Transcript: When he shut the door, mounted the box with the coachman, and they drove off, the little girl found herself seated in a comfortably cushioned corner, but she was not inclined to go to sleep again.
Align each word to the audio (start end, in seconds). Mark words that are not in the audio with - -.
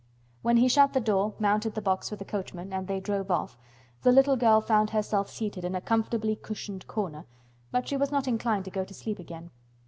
When 0.41 0.57
he 0.57 0.67
shut 0.67 0.93
the 0.93 0.99
door, 0.99 1.35
mounted 1.37 1.75
the 1.75 1.81
box 1.83 2.09
with 2.09 2.17
the 2.17 2.25
coachman, 2.25 2.73
and 2.73 2.87
they 2.87 2.99
drove 2.99 3.29
off, 3.29 3.55
the 4.01 4.11
little 4.11 4.35
girl 4.35 4.59
found 4.59 4.89
herself 4.89 5.29
seated 5.29 5.63
in 5.63 5.75
a 5.75 5.79
comfortably 5.79 6.35
cushioned 6.35 6.87
corner, 6.87 7.27
but 7.69 7.87
she 7.87 7.97
was 7.97 8.11
not 8.11 8.27
inclined 8.27 8.65
to 8.65 8.71
go 8.71 8.83
to 8.83 8.95
sleep 8.95 9.19
again. 9.19 9.51